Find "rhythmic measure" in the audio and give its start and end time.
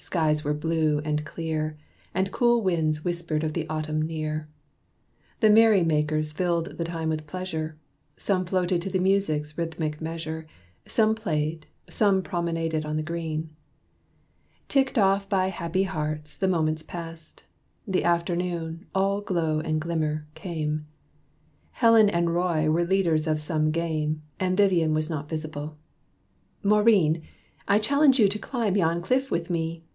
9.58-10.46